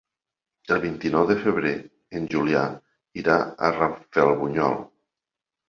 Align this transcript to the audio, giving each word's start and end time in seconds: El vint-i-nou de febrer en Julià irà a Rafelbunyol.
El 0.75 0.79
vint-i-nou 0.85 1.27
de 1.31 1.35
febrer 1.43 1.73
en 2.21 2.25
Julià 2.33 2.65
irà 3.25 3.39
a 3.39 3.73
Rafelbunyol. 3.79 4.85